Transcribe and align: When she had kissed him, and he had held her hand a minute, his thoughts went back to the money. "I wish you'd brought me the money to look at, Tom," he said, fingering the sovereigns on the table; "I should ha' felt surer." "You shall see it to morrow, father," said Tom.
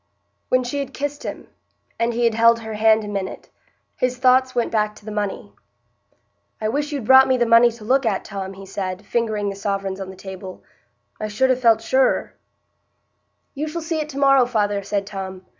When 0.49 0.63
she 0.63 0.79
had 0.79 0.95
kissed 0.95 1.21
him, 1.21 1.47
and 1.99 2.11
he 2.11 2.23
had 2.23 2.33
held 2.33 2.61
her 2.61 2.73
hand 2.73 3.03
a 3.03 3.07
minute, 3.07 3.51
his 3.95 4.17
thoughts 4.17 4.55
went 4.55 4.71
back 4.71 4.95
to 4.95 5.05
the 5.05 5.11
money. 5.11 5.53
"I 6.59 6.69
wish 6.69 6.91
you'd 6.91 7.05
brought 7.05 7.27
me 7.27 7.37
the 7.37 7.45
money 7.45 7.69
to 7.73 7.83
look 7.83 8.03
at, 8.03 8.25
Tom," 8.25 8.53
he 8.53 8.65
said, 8.65 9.05
fingering 9.05 9.49
the 9.49 9.55
sovereigns 9.55 10.01
on 10.01 10.09
the 10.09 10.15
table; 10.15 10.63
"I 11.19 11.27
should 11.27 11.55
ha' 11.55 11.61
felt 11.61 11.83
surer." 11.83 12.33
"You 13.53 13.67
shall 13.67 13.81
see 13.83 13.99
it 13.99 14.09
to 14.09 14.17
morrow, 14.17 14.47
father," 14.47 14.81
said 14.81 15.05
Tom. 15.05 15.45